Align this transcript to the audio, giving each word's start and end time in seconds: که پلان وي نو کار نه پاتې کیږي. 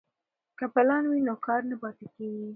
که 0.57 0.65
پلان 0.73 1.03
وي 1.07 1.19
نو 1.27 1.35
کار 1.45 1.61
نه 1.69 1.75
پاتې 1.81 2.07
کیږي. 2.15 2.47